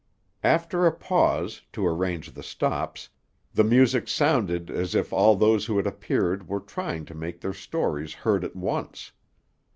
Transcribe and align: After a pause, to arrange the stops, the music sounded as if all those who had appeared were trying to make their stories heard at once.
After 0.43 0.87
a 0.87 0.91
pause, 0.91 1.61
to 1.73 1.85
arrange 1.85 2.33
the 2.33 2.41
stops, 2.41 3.09
the 3.53 3.63
music 3.63 4.07
sounded 4.07 4.71
as 4.71 4.95
if 4.95 5.13
all 5.13 5.35
those 5.35 5.67
who 5.67 5.77
had 5.77 5.85
appeared 5.85 6.47
were 6.47 6.59
trying 6.59 7.05
to 7.05 7.13
make 7.13 7.41
their 7.41 7.53
stories 7.53 8.15
heard 8.15 8.43
at 8.43 8.55
once. 8.55 9.11